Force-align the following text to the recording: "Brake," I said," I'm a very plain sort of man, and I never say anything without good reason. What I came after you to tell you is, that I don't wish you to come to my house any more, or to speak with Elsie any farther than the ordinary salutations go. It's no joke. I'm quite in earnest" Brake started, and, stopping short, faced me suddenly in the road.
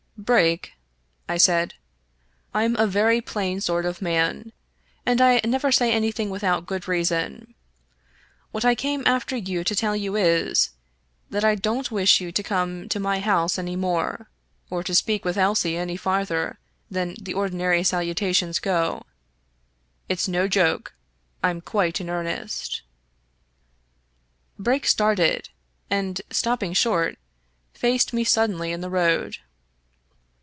"Brake," 0.31 0.73
I 1.27 1.37
said," 1.37 1.73
I'm 2.53 2.75
a 2.75 2.85
very 2.85 3.21
plain 3.21 3.59
sort 3.59 3.87
of 3.87 4.03
man, 4.03 4.53
and 5.03 5.19
I 5.19 5.41
never 5.43 5.71
say 5.71 5.91
anything 5.91 6.29
without 6.29 6.67
good 6.67 6.87
reason. 6.87 7.55
What 8.51 8.63
I 8.63 8.75
came 8.75 9.01
after 9.07 9.35
you 9.35 9.63
to 9.63 9.75
tell 9.75 9.95
you 9.95 10.15
is, 10.15 10.69
that 11.31 11.43
I 11.43 11.55
don't 11.55 11.89
wish 11.89 12.21
you 12.21 12.31
to 12.33 12.43
come 12.43 12.87
to 12.89 12.99
my 12.99 13.19
house 13.19 13.57
any 13.57 13.75
more, 13.75 14.29
or 14.69 14.83
to 14.83 14.93
speak 14.93 15.25
with 15.25 15.37
Elsie 15.37 15.75
any 15.75 15.97
farther 15.97 16.59
than 16.91 17.15
the 17.19 17.33
ordinary 17.33 17.81
salutations 17.83 18.59
go. 18.59 19.01
It's 20.07 20.27
no 20.27 20.47
joke. 20.47 20.93
I'm 21.41 21.61
quite 21.61 21.99
in 21.99 22.11
earnest" 22.11 22.83
Brake 24.59 24.85
started, 24.85 25.49
and, 25.89 26.21
stopping 26.29 26.73
short, 26.73 27.17
faced 27.73 28.13
me 28.13 28.23
suddenly 28.23 28.71
in 28.71 28.81
the 28.81 28.89
road. 28.91 29.37